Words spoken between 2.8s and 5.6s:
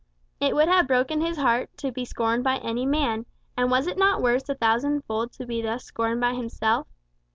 man; and was it not worse a thousand fold to